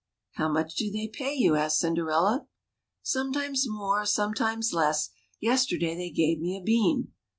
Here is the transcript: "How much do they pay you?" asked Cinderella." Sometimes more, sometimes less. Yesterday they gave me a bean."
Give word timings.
"How 0.31 0.49
much 0.49 0.77
do 0.77 0.89
they 0.91 1.07
pay 1.07 1.35
you?" 1.35 1.53
asked 1.55 1.77
Cinderella." 1.77 2.47
Sometimes 3.03 3.69
more, 3.69 4.03
sometimes 4.03 4.73
less. 4.73 5.11
Yesterday 5.39 5.93
they 5.95 6.09
gave 6.09 6.39
me 6.39 6.57
a 6.57 6.61
bean." 6.63 7.13